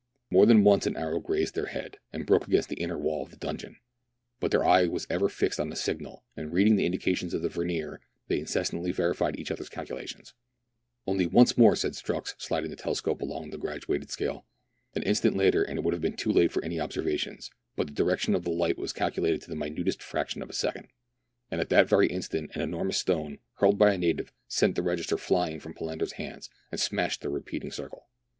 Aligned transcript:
More 0.31 0.47
than 0.47 0.63
once 0.63 0.87
an 0.87 0.97
arrow 0.97 1.19
grazed 1.19 1.53
their 1.53 1.67
head, 1.67 1.99
and 2.11 2.25
broke 2.25 2.47
against 2.47 2.69
the 2.69 2.77
inner 2.81 2.97
wall 2.97 3.21
of 3.21 3.29
the 3.29 3.37
donjon. 3.37 3.75
But 4.39 4.49
their 4.49 4.65
eye 4.65 4.87
was 4.87 5.05
ever 5.11 5.29
fixed 5.29 5.59
on 5.59 5.69
the 5.69 5.75
signal, 5.75 6.23
and 6.35 6.51
reading 6.51 6.75
the 6.75 6.87
indications 6.87 7.35
of 7.35 7.43
the 7.43 7.49
vernier, 7.49 8.01
they 8.27 8.39
incessantly 8.39 8.91
verified 8.91 9.37
each 9.37 9.51
other's 9.51 9.69
calculations." 9.69 10.33
Only 11.05 11.27
once 11.27 11.55
more," 11.55 11.75
said 11.75 11.91
Strux, 11.91 12.33
sliding 12.41 12.71
the 12.71 12.75
telescope 12.75 13.21
along 13.21 13.51
THREE 13.51 13.53
ENGLISHMEN 13.53 13.73
AND 13.75 13.83
THREE 13.83 13.97
RUSSIANS. 13.99 14.15
209 14.15 14.31
the 14.41 14.41
graduated 14.41 14.41
scale. 14.41 14.45
An 14.95 15.03
instant 15.03 15.37
later, 15.37 15.61
and 15.61 15.77
it 15.77 15.83
would 15.83 15.93
have 15.93 16.01
been 16.01 16.17
too 16.17 16.31
late 16.31 16.51
for 16.51 16.65
any 16.65 16.79
observations, 16.79 17.51
but 17.75 17.85
the 17.85 17.93
direction 17.93 18.33
of 18.33 18.43
the 18.43 18.49
light 18.49 18.79
was 18.79 18.93
calculated 18.93 19.41
to 19.43 19.49
the 19.49 19.55
minutest 19.55 20.01
fraction 20.01 20.41
of 20.41 20.49
a 20.49 20.53
second; 20.53 20.87
and 21.51 21.61
at 21.61 21.69
that 21.69 21.87
very 21.87 22.07
instant 22.07 22.49
an 22.55 22.61
enormous 22.61 22.97
stone, 22.97 23.37
hurled 23.57 23.77
by 23.77 23.93
a 23.93 23.99
native, 23.99 24.33
sent 24.47 24.73
the 24.75 24.81
register 24.81 25.19
flying 25.19 25.59
from 25.59 25.75
Palander's 25.75 26.13
hands, 26.13 26.49
and 26.71 26.81
smashed 26.81 27.21
the 27.21 27.29
repeating 27.29 27.69
circle. 27.71 28.07